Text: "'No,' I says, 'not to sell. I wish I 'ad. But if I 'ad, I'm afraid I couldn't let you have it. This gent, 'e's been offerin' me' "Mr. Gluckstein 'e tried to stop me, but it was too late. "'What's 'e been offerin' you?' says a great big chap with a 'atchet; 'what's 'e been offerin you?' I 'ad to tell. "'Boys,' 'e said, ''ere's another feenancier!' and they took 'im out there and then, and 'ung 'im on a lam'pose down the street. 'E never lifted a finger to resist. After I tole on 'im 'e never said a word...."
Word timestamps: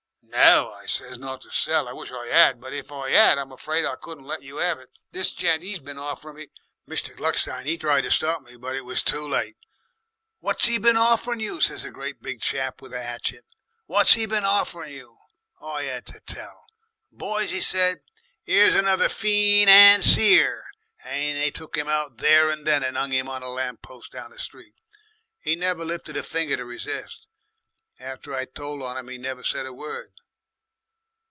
"'No,' 0.33 0.71
I 0.71 0.85
says, 0.87 1.19
'not 1.19 1.41
to 1.41 1.51
sell. 1.51 1.87
I 1.87 1.91
wish 1.93 2.09
I 2.11 2.29
'ad. 2.29 2.59
But 2.61 2.73
if 2.73 2.91
I 2.91 3.11
'ad, 3.11 3.37
I'm 3.37 3.51
afraid 3.51 3.85
I 3.85 3.95
couldn't 3.97 4.23
let 4.25 4.41
you 4.41 4.57
have 4.57 4.79
it. 4.79 4.89
This 5.11 5.31
gent, 5.33 5.61
'e's 5.61 5.79
been 5.79 5.99
offerin' 5.99 6.35
me' 6.37 6.47
"Mr. 6.89 7.15
Gluckstein 7.15 7.67
'e 7.67 7.77
tried 7.77 8.01
to 8.01 8.11
stop 8.11 8.41
me, 8.41 8.55
but 8.55 8.75
it 8.75 8.81
was 8.85 9.03
too 9.03 9.27
late. 9.27 9.57
"'What's 10.39 10.67
'e 10.69 10.77
been 10.79 10.95
offerin' 10.97 11.39
you?' 11.41 11.59
says 11.61 11.83
a 11.85 11.91
great 11.91 12.21
big 12.21 12.41
chap 12.41 12.81
with 12.81 12.93
a 12.93 12.97
'atchet; 12.99 13.45
'what's 13.87 14.17
'e 14.17 14.25
been 14.25 14.43
offerin 14.45 14.91
you?' 14.91 15.17
I 15.61 15.85
'ad 15.85 16.05
to 16.07 16.19
tell. 16.25 16.63
"'Boys,' 17.11 17.53
'e 17.53 17.59
said, 17.61 17.97
''ere's 18.47 18.75
another 18.75 19.09
feenancier!' 19.09 20.63
and 21.03 21.37
they 21.37 21.51
took 21.51 21.77
'im 21.77 21.87
out 21.89 22.17
there 22.17 22.49
and 22.49 22.65
then, 22.65 22.83
and 22.83 22.97
'ung 22.97 23.11
'im 23.13 23.27
on 23.29 23.43
a 23.43 23.49
lam'pose 23.51 24.09
down 24.09 24.31
the 24.31 24.39
street. 24.39 24.73
'E 25.45 25.55
never 25.55 25.85
lifted 25.85 26.17
a 26.17 26.23
finger 26.23 26.55
to 26.57 26.65
resist. 26.65 27.27
After 27.99 28.33
I 28.33 28.45
tole 28.45 28.81
on 28.81 28.97
'im 28.97 29.09
'e 29.11 29.17
never 29.19 29.43
said 29.43 29.67
a 29.67 29.73
word...." 29.73 30.13